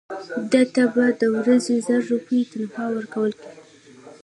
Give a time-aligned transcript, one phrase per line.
[0.51, 3.61] ده ته به د ورځې زر روپۍ تنخوا ورکول کېږي.